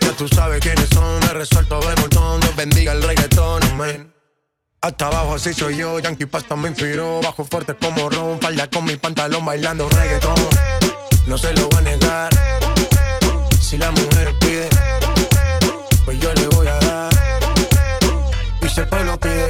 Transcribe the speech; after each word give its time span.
Ya 0.00 0.12
tú 0.16 0.28
sabes 0.28 0.60
quiénes 0.60 0.88
son, 0.94 1.18
me 1.20 1.34
resuelto 1.34 1.80
de 1.80 1.96
montón. 1.96 2.40
Dios 2.40 2.54
bendiga 2.54 2.92
el 2.92 3.02
reggaetón, 3.02 3.64
amén. 3.64 4.14
Hasta 4.80 5.08
abajo 5.08 5.34
así 5.34 5.52
soy 5.52 5.76
yo, 5.76 5.98
Yankee 5.98 6.26
Pasta 6.26 6.54
me 6.54 6.68
inspiró. 6.68 7.20
Bajo 7.20 7.44
fuerte 7.44 7.74
como 7.74 8.08
Ron, 8.08 8.40
falda 8.40 8.70
con 8.70 8.84
mi 8.84 8.94
pantalón 8.96 9.44
bailando 9.44 9.88
reggaetón. 9.88 10.36
No 11.26 11.36
se 11.36 11.52
lo 11.54 11.68
voy 11.68 11.78
a 11.78 11.82
negar. 11.82 12.30
Si 13.60 13.76
la 13.76 13.90
mujer 13.90 14.38
pide, 14.38 14.68
pues 16.04 16.20
yo 16.20 16.32
le 16.32 16.46
voy 16.46 16.68
a 16.68 16.78
dar. 16.78 17.10
Y 18.62 18.80
el 18.80 18.88
pueblo 18.88 19.18
pide, 19.18 19.48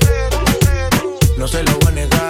no 1.37 1.47
se 1.47 1.63
lo 1.63 1.73
voy 1.79 1.89
a 1.89 1.91
negar. 1.91 2.30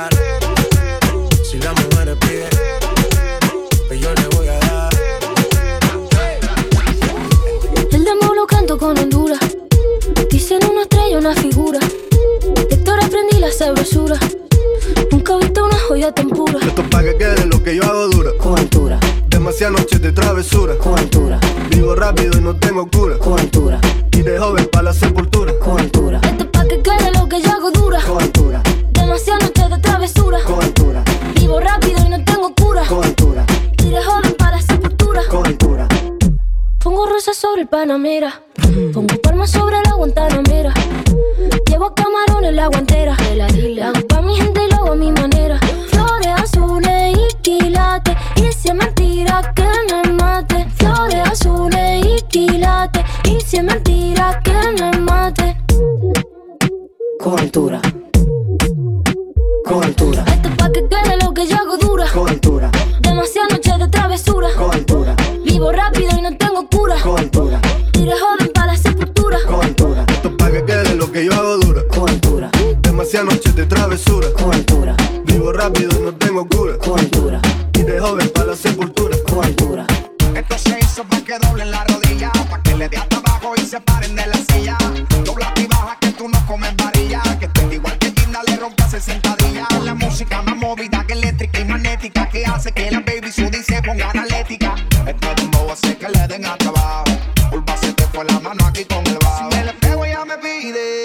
La 89.84 89.94
música 89.94 90.42
más 90.42 90.56
movida 90.56 91.05
que 91.06 91.14
eléctrica 91.14 91.61
y 91.61 91.64
magnética 91.64 92.28
que 92.28 92.44
hace 92.46 92.70
que 92.72 92.90
la 92.90 93.00
baby 93.00 93.33
sudi 93.33 93.62
se 93.62 93.83
ponga 93.83 94.11
analética. 94.11 94.74
Este 95.06 95.34
dembow 95.34 95.70
hace 95.70 95.96
que 95.96 96.08
le 96.08 96.27
den 96.28 96.46
a 96.46 96.56
trabajo. 96.56 97.05
Pulpa 97.50 97.77
se 97.77 97.92
te 97.92 98.05
fue 98.05 98.24
la 98.24 98.39
mano 98.39 98.64
aquí 98.66 98.84
con 98.84 99.05
el 99.06 99.18
bajo. 99.18 99.50
Si 99.50 99.56
me 99.56 99.64
le 99.64 99.72
pego 99.74 100.05
ella 100.05 100.24
me 100.24 100.39
pide. 100.39 101.05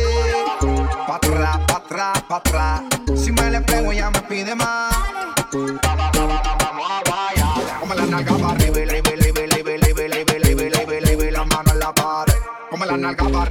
Pa' 1.07 1.15
atrás, 1.15 1.59
pa' 1.67 1.77
atrás, 1.77 2.21
pa' 2.27 2.35
atrás. 2.37 2.81
Si 3.15 3.31
me 3.31 3.49
le 3.49 3.61
pego 3.61 3.91
ella 3.91 4.11
me 4.11 4.21
pide 4.21 4.53
más. 4.53 4.95
Come 7.79 7.95
la 7.95 8.05
nalga 8.05 8.37
para 8.37 8.51
arriba, 8.51 8.79
la 11.31 11.45
mano 11.45 11.71
en 11.71 11.79
la 11.79 11.93
pared. 11.93 12.33
Come 12.69 12.85
la 12.85 12.97
nalga 12.97 13.29
para 13.29 13.45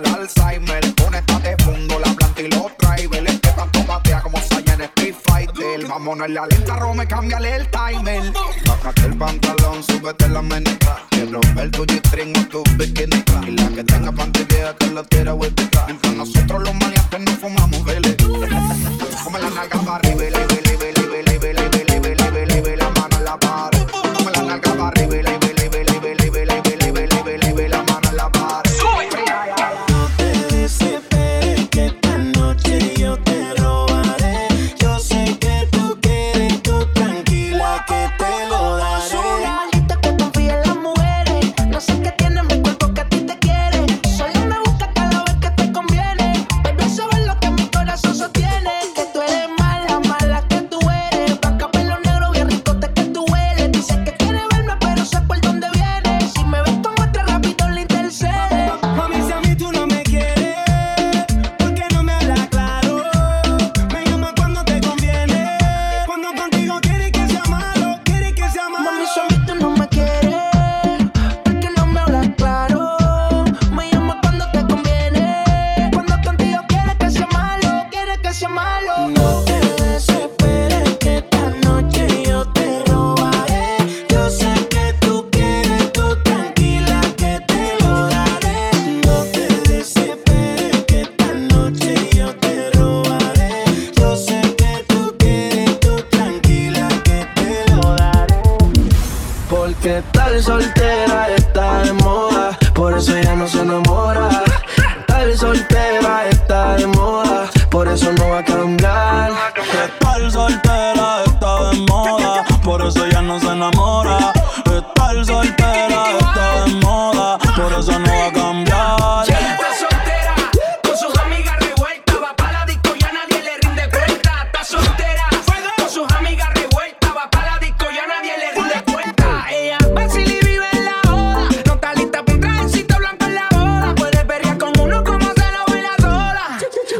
dar 0.00 0.20
Alzheimer. 0.20 0.94
Conéctate 0.94 1.56
fundo, 1.64 1.98
la 1.98 2.14
planta 2.14 2.40
y 2.40 2.48
los 2.48 2.72
drivers. 2.78 3.30
Este 3.30 3.48
tanto 3.50 3.84
patea 3.86 4.20
como 4.22 4.38
Saiyan 4.38 4.82
Street 4.82 5.14
Fighter. 5.26 5.86
Vámonos 5.86 6.26
en 6.26 6.34
la 6.34 6.46
lenta, 6.46 6.76
Rome, 6.76 7.06
cámbiale 7.06 7.56
el 7.56 7.68
timer. 7.68 8.32
Bájate 8.66 9.06
el 9.06 9.16
pantalón, 9.16 9.82
súbete 9.82 10.28
la 10.28 10.42
menica. 10.42 11.02
Quiero 11.10 11.40
ver 11.54 11.70
tu 11.70 11.84
G-string 11.84 12.36
o 12.36 12.48
tu 12.48 12.62
bikini. 12.76 13.24
Y 13.46 13.50
la 13.52 13.68
que 13.68 13.84
tenga 13.84 14.12
pantalla 14.12 14.76
que 14.76 14.86
la 14.86 15.02
tira 15.04 15.32
vuelta. 15.32 15.84
Mientras 15.86 16.14
nosotros 16.14 16.62
los 16.62 16.74
maleantes 16.74 17.20
no 17.20 17.32
fumamos, 17.32 17.84
vele. 17.84 18.16
Come 19.22 19.38
la 19.40 19.50
nalga 19.50 19.80
para 19.80 19.96
arriba, 19.96 20.24
libre, 20.24 20.62
libre, 20.70 20.93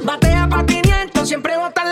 Batea 0.05 0.47
pa' 0.51 0.65
500, 0.67 1.27
siempre 1.27 1.57
bota 1.57 1.84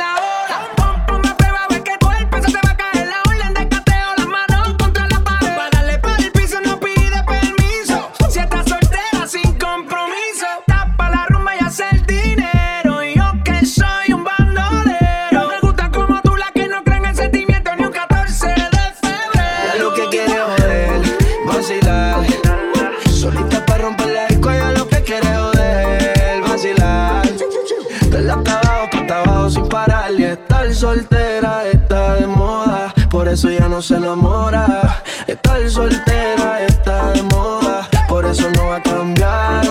eso 33.33 33.51
ya 33.51 33.67
no 33.67 33.81
se 33.81 33.97
enamora. 33.97 35.03
Estar 35.27 35.71
soltera 35.71 36.63
está 36.67 37.13
de 37.13 37.23
moda, 37.23 37.89
por 38.09 38.27
eso 38.27 38.51
no 38.51 38.67
va 38.67 38.77
a 38.77 38.83
cambiar. 38.83 39.65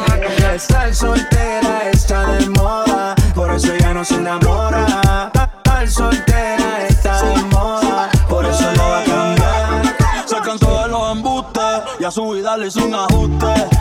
Estar 0.54 0.94
soltera 0.94 1.90
está 1.92 2.26
de 2.34 2.50
moda, 2.50 3.16
por 3.36 3.52
eso 3.52 3.76
ya 3.78 3.94
no 3.94 4.04
se 4.04 4.16
enamora. 4.16 5.32
Estar 5.34 5.90
soltera 5.90 6.88
está 6.90 7.22
de 7.22 7.42
moda, 7.44 8.10
por 8.28 8.46
eso 8.46 8.72
no 8.76 8.90
va 8.90 9.00
a 9.02 9.04
cambiar. 9.04 9.96
Se 10.26 10.38
cansó 10.38 10.82
de 10.82 10.88
los 10.88 11.12
embustes 11.12 11.64
y 12.00 12.04
a 12.04 12.12
su 12.12 12.30
vida 12.32 12.58
le 12.58 12.68
hizo 12.68 12.84
un 12.84 12.96
ajuste. 12.96 13.81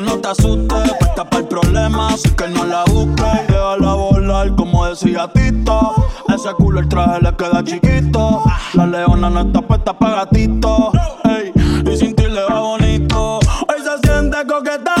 No 0.00 0.18
te 0.18 0.28
asustes. 0.28 0.92
Para 1.16 1.38
el 1.38 1.48
problema, 1.48 2.08
así 2.08 2.30
que 2.30 2.48
no 2.48 2.64
la 2.64 2.84
busques. 2.84 3.24
Y 3.48 3.52
déjala 3.52 3.94
volar, 3.94 4.54
como 4.54 4.86
decía 4.86 5.28
Tito. 5.32 5.94
Ese 6.28 6.52
culo 6.54 6.80
el 6.80 6.88
traje 6.88 7.20
le 7.22 7.34
queda 7.36 7.62
chiquito. 7.64 8.42
La 8.74 8.86
leona 8.86 9.30
no 9.30 9.40
está 9.40 9.60
puesta 9.62 9.92
para 9.92 10.24
gatito. 10.24 10.92
Y 11.90 11.96
sin 11.96 12.14
ti 12.14 12.24
le 12.24 12.44
va 12.44 12.60
bonito. 12.60 13.38
Hoy 13.38 13.82
se 13.82 14.08
siente 14.08 14.38
coqueta, 14.46 14.94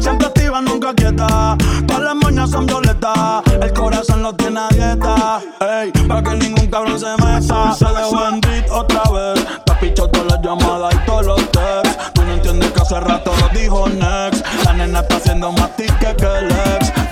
siempre 0.00 0.26
activa, 0.26 0.60
nunca 0.60 0.94
quieta. 0.94 1.56
Todas 1.86 2.02
las 2.02 2.14
moñas 2.16 2.50
son 2.50 2.66
violetas, 2.66 3.42
el 3.60 3.72
corazón 3.72 4.22
lo 4.22 4.34
tiene 4.34 4.60
dieta. 4.70 5.40
Ey, 5.60 5.92
para 6.06 6.22
que 6.22 6.36
ningún 6.36 6.66
cabrón 6.66 6.98
se 6.98 7.10
meta. 7.22 7.74
Se 7.74 7.84
dejó 7.84 8.28
en 8.28 8.40
otra 8.70 9.02
vez. 9.12 9.46
Te 9.64 9.72
pichado 9.74 10.08
todas 10.10 10.32
las 10.32 10.42
llamadas 10.42 10.94
y 10.94 11.06
todos 11.06 11.26
los 11.26 11.50
texts. 11.52 12.12
Tú 12.14 12.22
no 12.24 12.32
entiendes 12.32 12.72
que 12.72 12.80
hace 12.80 13.00
rato 13.00 13.32
lo 13.40 13.58
dijo 13.60 13.88
Next. 13.88 14.33
Nena 14.94 15.02
está 15.02 15.16
haciendo 15.16 15.50
más 15.50 15.74
tique 15.74 16.14
que 16.16 16.24
el 16.24 16.52
ex. 16.52 17.03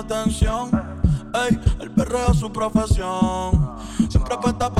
Atención. 0.00 0.70
Ey, 1.32 1.60
el 1.80 1.90
perreo 1.92 2.32
es 2.32 2.38
su 2.38 2.52
profesión. 2.52 3.76
Siempre 4.08 4.36
puesta 4.38 4.72
para 4.72 4.79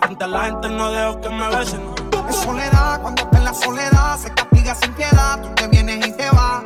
Frente 0.00 0.24
a 0.24 0.28
la 0.28 0.44
gente 0.44 0.68
no 0.68 0.90
dejo 0.90 1.20
que 1.20 1.28
me 1.28 1.48
besen. 1.48 1.80
En 2.26 2.32
soledad, 2.32 3.00
cuando 3.00 3.22
está 3.22 3.38
en 3.38 3.44
la 3.44 3.54
soledad, 3.54 4.18
se 4.18 4.30
castiga 4.32 4.74
sin 4.74 4.92
piedad. 4.94 5.40
Tú 5.40 5.48
te 5.54 5.68
vienes 5.68 6.06
y 6.06 6.12
te 6.12 6.30
vas. 6.30 6.62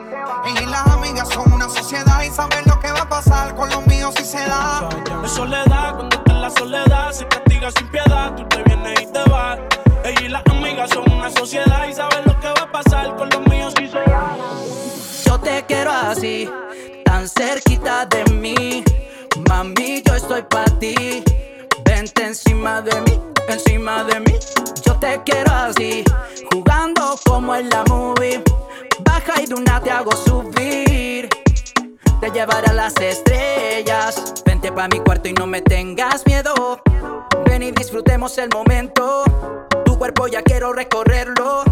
Ella 0.46 0.62
y 0.62 0.66
las 0.66 0.86
amigas 0.86 1.28
son 1.28 1.52
una 1.52 1.68
sociedad 1.68 2.22
y 2.22 2.30
saben 2.30 2.64
lo 2.66 2.78
que 2.80 2.90
va 2.92 3.00
a 3.00 3.08
pasar 3.08 3.54
con 3.54 3.70
los 3.70 3.86
míos 3.86 4.14
si 4.16 4.24
se 4.24 4.38
da. 4.38 4.88
En 5.22 5.28
soledad, 5.28 5.96
cuando 5.96 6.16
está 6.16 6.32
en 6.32 6.42
la 6.42 6.50
soledad, 6.50 7.12
se 7.12 7.26
castiga 7.28 7.70
sin 7.70 7.88
piedad. 7.88 8.34
Tú 8.36 8.44
te 8.48 8.62
vienes 8.62 9.00
y 9.02 9.06
te 9.06 9.30
vas. 9.30 9.58
Ella 10.04 10.20
y 10.22 10.28
las 10.28 10.42
amigas 10.50 10.90
son 10.90 11.12
una 11.12 11.30
sociedad 11.30 11.86
y 11.88 11.92
saben 11.92 12.24
lo 12.24 12.38
que 12.40 12.48
va 12.48 12.62
a 12.62 12.72
pasar 12.72 13.16
con 13.16 13.28
los 13.28 13.40
míos 13.48 13.74
si 13.76 13.86
se 13.88 13.98
da. 13.98 14.36
Yo 15.26 15.38
te 15.38 15.64
quiero 15.66 15.90
así, 15.92 16.48
tan 17.04 17.28
cerquita 17.28 18.06
de 18.06 18.24
mí. 18.32 18.84
Mami, 19.48 20.02
yo 20.06 20.14
estoy 20.14 20.42
para 20.42 20.78
ti. 20.78 21.22
Encima 22.00 22.80
de 22.80 22.98
mí, 23.02 23.20
encima 23.46 24.04
de 24.04 24.20
mí. 24.20 24.32
Yo 24.86 24.98
te 24.98 25.20
quiero 25.22 25.52
así, 25.52 26.02
jugando 26.50 27.14
como 27.26 27.54
en 27.54 27.68
la 27.68 27.84
movie. 27.90 28.42
Baja 29.00 29.42
y 29.42 29.44
de 29.44 29.52
una 29.54 29.82
te 29.82 29.90
hago 29.90 30.10
subir. 30.16 31.28
Te 32.22 32.30
llevaré 32.32 32.68
a 32.68 32.72
las 32.72 32.94
estrellas. 32.96 34.42
Vente 34.46 34.72
pa' 34.72 34.88
mi 34.88 35.00
cuarto 35.00 35.28
y 35.28 35.34
no 35.34 35.46
me 35.46 35.60
tengas 35.60 36.24
miedo. 36.24 36.80
Ven 37.44 37.64
y 37.64 37.70
disfrutemos 37.70 38.38
el 38.38 38.48
momento. 38.48 39.24
Tu 39.84 39.98
cuerpo 39.98 40.26
ya 40.26 40.40
quiero 40.40 40.72
recorrerlo. 40.72 41.64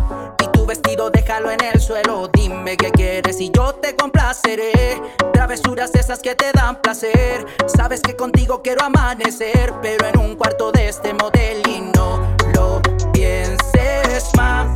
Vestido 0.68 1.08
déjalo 1.08 1.50
en 1.50 1.64
el 1.64 1.80
suelo. 1.80 2.28
Dime 2.30 2.76
qué 2.76 2.90
quieres 2.90 3.40
y 3.40 3.50
yo 3.50 3.74
te 3.76 3.96
complaceré. 3.96 5.00
Travesuras 5.32 5.94
esas 5.94 6.18
que 6.18 6.34
te 6.34 6.52
dan 6.52 6.82
placer. 6.82 7.46
Sabes 7.66 8.02
que 8.02 8.14
contigo 8.14 8.60
quiero 8.62 8.84
amanecer. 8.84 9.72
Pero 9.80 10.06
en 10.08 10.18
un 10.18 10.36
cuarto 10.36 10.70
de 10.70 10.88
este 10.88 11.14
modelo 11.14 11.62
y 11.70 11.80
no 11.96 12.36
lo 12.54 12.82
pienses 13.14 14.28
más. 14.36 14.68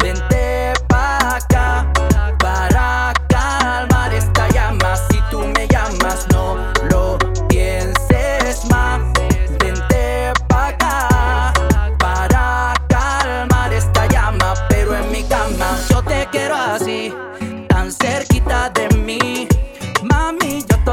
Vente 0.00 0.72
pa' 0.88 1.36
acá 1.36 1.92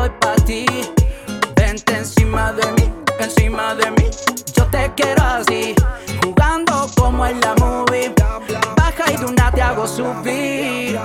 Mami, 0.02 0.08
yo 0.08 0.08
estoy 0.08 0.10
pa' 0.20 0.36
ti. 0.46 0.66
Vente 1.56 1.96
encima 1.96 2.54
de 2.54 2.72
mí, 2.74 2.92
encima 3.20 3.76
de 3.76 3.92
mí. 3.92 4.10
Yo 4.54 4.66
te 4.68 4.92
quiero 4.96 5.24
así, 5.24 5.76
jugando 6.24 6.90
como 6.98 7.26
en 7.26 7.40
la 7.42 7.56
movie. 7.56 8.14
Baja 8.78 9.12
y 9.12 9.18
de 9.18 9.26
una 9.26 9.52
te 9.52 9.62
hago 9.62 9.88
subir. 9.88 11.00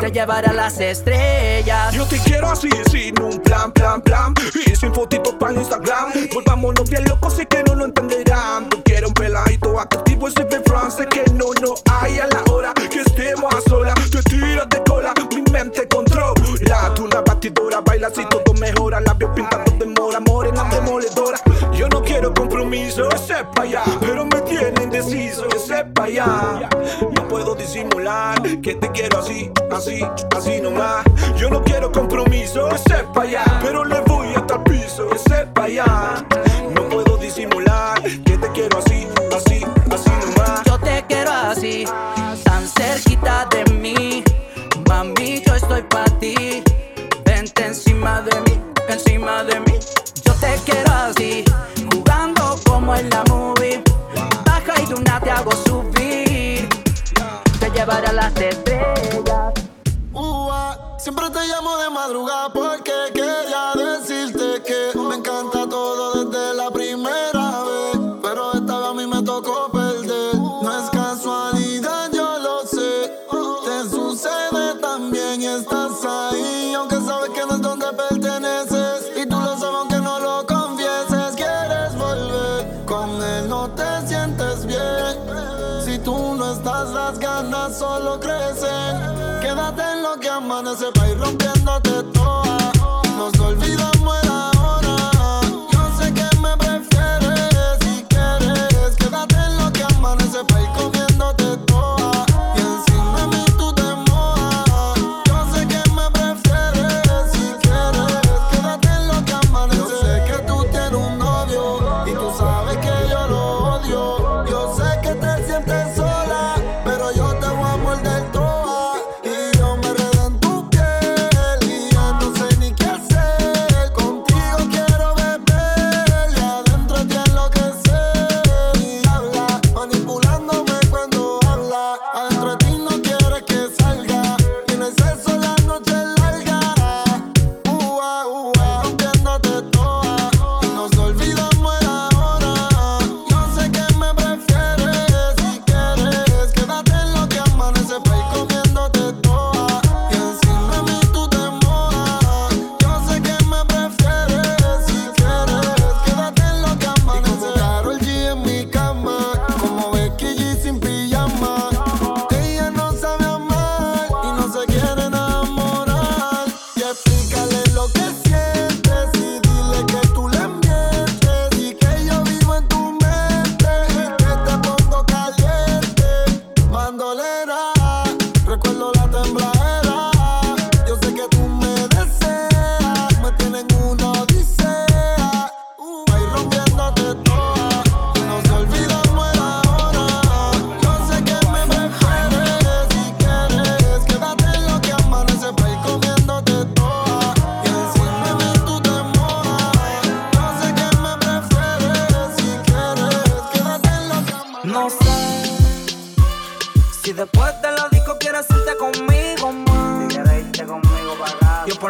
Te 0.00 0.10
llevaré 0.10 0.48
a 0.48 0.52
las 0.54 0.80
estrellas. 0.80 1.92
Yo 1.92 2.06
te 2.06 2.18
quiero 2.18 2.48
así, 2.48 2.70
sin 2.90 3.20
un 3.20 3.38
plan, 3.40 3.70
plan, 3.72 4.00
plan. 4.00 4.34
Y 4.66 4.74
sin 4.74 4.94
fotitos 4.94 5.34
para 5.34 5.52
Instagram. 5.52 6.12
Volvámonos 6.32 6.88
bien 6.88 7.04
locos, 7.04 7.34
sé 7.34 7.46
que 7.46 7.62
no 7.64 7.74
lo 7.74 7.84
entenderán. 7.84 8.68
Tú 8.70 8.82
quieres 8.82 9.08
un 9.08 9.14
peladito 9.14 9.78
activo, 9.78 10.28
ese 10.28 10.44
de 10.44 10.60
France 10.60 11.06
Que 11.06 11.24
no, 11.32 11.46
no 11.60 11.74
hay 11.92 12.18
a 12.18 12.26
la 12.26 12.42
hora 12.50 12.72
que 12.74 13.00
estemos 13.00 13.54
a 13.54 13.60
solas. 13.68 13.94
Te 14.10 14.22
tiras 14.22 14.68
de 14.70 14.82
cola, 14.84 15.12
mi 15.34 15.42
mente 15.52 15.86
controla. 15.88 16.34
Tú 16.94 17.04
una 17.04 17.20
batidora, 17.20 17.80
baila 17.82 18.06
así 18.06 18.24
todo 18.30 18.54
mejora. 18.54 19.00
Labios 19.00 19.30
pintados 19.34 19.78
de 19.78 19.86
mora, 19.86 20.20
morena 20.20 20.64
demoledora 20.70 21.38
Yo 21.80 21.88
no 21.88 22.02
quiero 22.02 22.34
compromiso, 22.34 23.08
sepa 23.16 23.64
ya. 23.64 23.82
Pero 24.00 24.26
me 24.26 24.42
tiene 24.42 24.82
indeciso, 24.82 25.46
sepa 25.58 26.10
ya. 26.10 26.68
No 27.16 27.26
puedo 27.26 27.54
disimular 27.54 28.42
que 28.60 28.74
te 28.74 28.90
quiero 28.90 29.20
así, 29.20 29.50
así, 29.70 30.06
así 30.36 30.60
nomás. 30.60 31.06
Yo 31.38 31.48
no 31.48 31.64
quiero 31.64 31.90
compromiso, 31.90 32.68
sepa 32.86 33.24
ya 33.24 33.59
Te 57.90 57.96
llevaré 57.96 58.06
a 58.06 58.12
las 58.12 58.36
estrellas. 58.36 59.54
Ua, 60.12 60.96
siempre 60.98 61.28
te 61.30 61.40
llamo 61.40 61.76
de 61.78 61.90
madrugada 61.90 62.52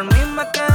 por 0.03 0.13
mí 0.17 0.25
me 0.25 0.49
quedé 0.51 0.70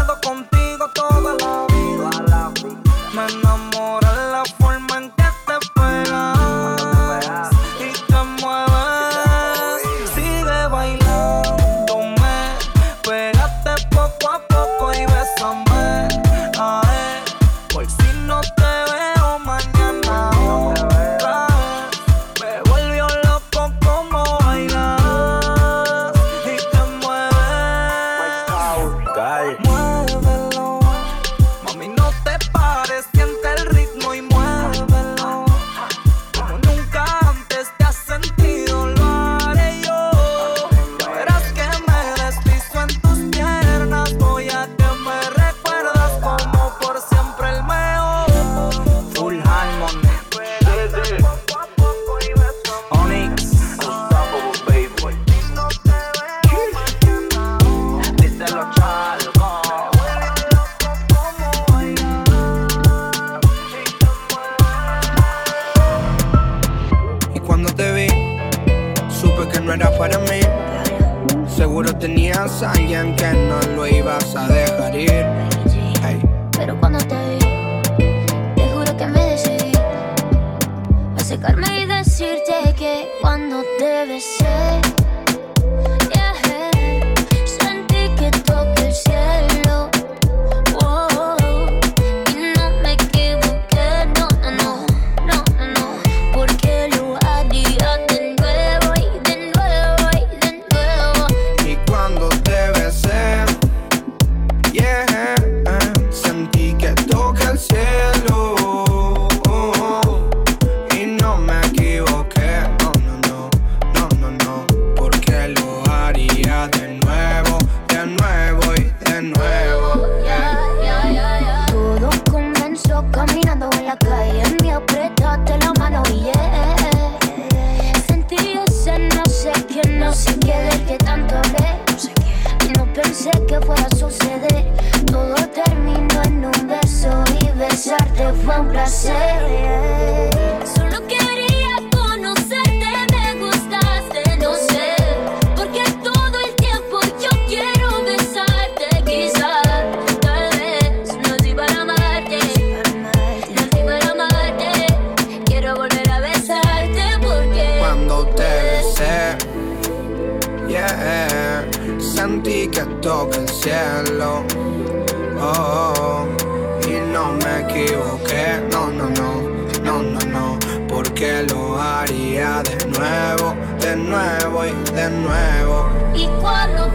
nuevo. 175.23 175.91
Y 176.15 176.26
cuando 176.41 176.89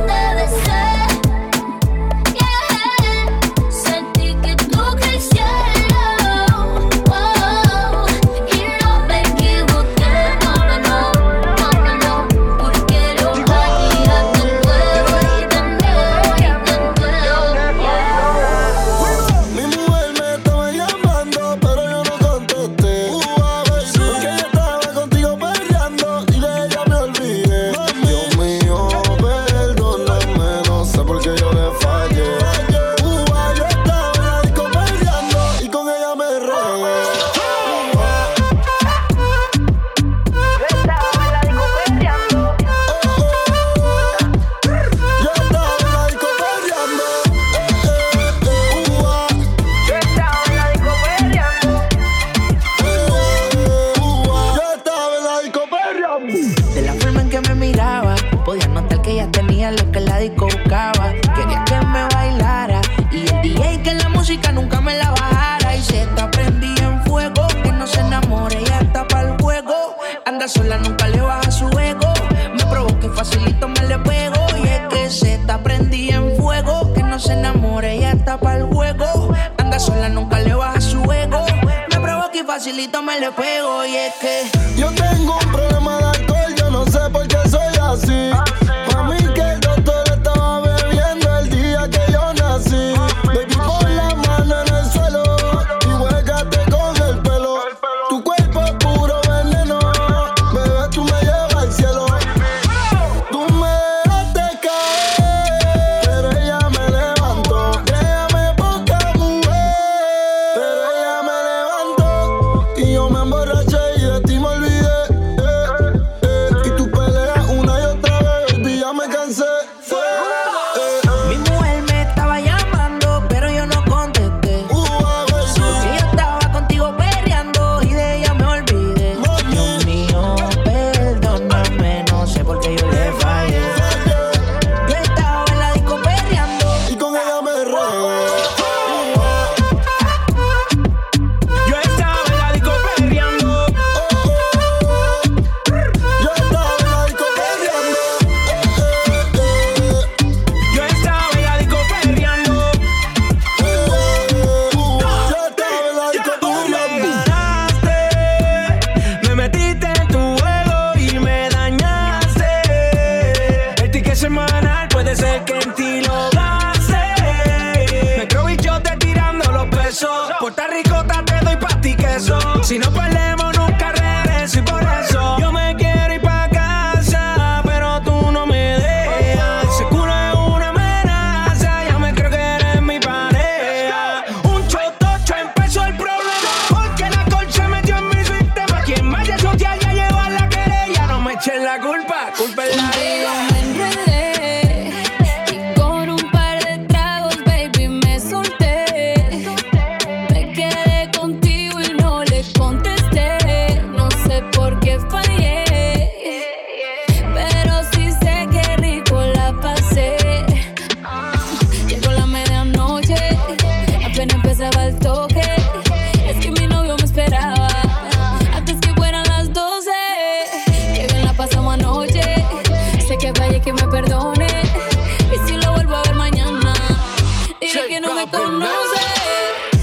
le 83.22 83.32
pego 83.34 83.86
y 83.86 83.96
es 83.96 84.16
que. 84.16 84.61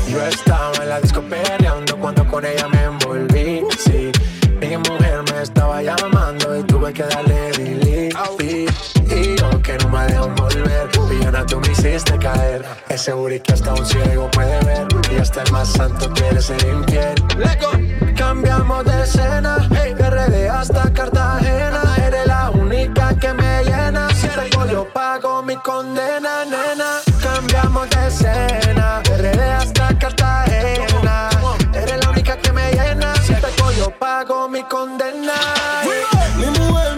Yo 0.08 0.24
estaba 0.24 0.72
en 0.82 0.88
la 0.88 1.00
disco 1.00 1.20
peleando 1.22 1.96
cuando 1.98 2.26
con 2.26 2.44
ella 2.44 2.66
me 2.68 2.84
envolví. 2.84 3.62
Sí, 3.78 4.10
mi 4.60 4.76
mujer 4.76 5.22
me 5.32 5.42
estaba 5.42 5.82
llamando 5.82 6.58
y 6.58 6.62
tuve 6.64 6.92
que 6.92 7.02
darle 7.04 7.52
delete. 7.52 8.66
Y 9.10 9.36
yo 9.36 9.62
que 9.62 9.76
no 9.78 9.88
me 9.90 10.06
dejo 10.06 10.28
volver, 10.28 10.88
villana 11.10 11.44
tú 11.44 11.60
me 11.60 11.72
hiciste 11.72 12.16
caer. 12.18 12.64
Es 12.88 13.02
seguro 13.02 13.34
que 13.42 13.52
hasta 13.52 13.74
un 13.74 13.84
ciego 13.84 14.30
puede 14.30 14.58
ver 14.64 14.86
y 15.12 15.16
hasta 15.18 15.42
el 15.42 15.52
más 15.52 15.68
santo 15.68 16.10
quiere 16.14 16.40
ser 16.40 16.62
infiel. 16.66 17.14
Cambiamos 18.16 18.84
de 18.84 19.02
escena, 19.02 19.68
hey, 19.70 19.94
de 19.94 20.10
RD 20.10 20.48
hasta 20.50 20.92
Cartagena. 20.92 21.82
Eres 22.06 22.26
la 22.26 22.50
única 22.50 23.14
que 23.18 23.32
me 23.34 23.64
llena. 23.64 24.08
Si 24.14 24.26
tengo 24.28 24.66
yo 24.66 24.88
pago 24.92 25.42
mi 25.42 25.56
condena, 25.56 26.44
nena 26.44 27.07
cambiamos 27.38 27.88
de 27.90 28.08
escena. 28.08 29.00
RD 29.04 29.40
hasta 29.40 29.96
Cartagena. 29.98 31.28
Eres 31.72 32.04
la 32.04 32.10
única 32.10 32.36
que 32.36 32.52
me 32.52 32.72
llena. 32.72 33.14
Si 33.22 33.32
te 33.34 33.50
cojo, 33.60 33.90
pago 33.98 34.48
mi 34.48 34.62
condena. 34.64 35.34
Mi 36.36 36.46
mujer 36.58 36.97